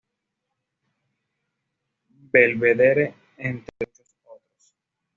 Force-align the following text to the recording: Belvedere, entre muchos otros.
Belvedere, 2.31 3.13
entre 3.37 3.67
muchos 3.81 4.15
otros. 4.23 4.73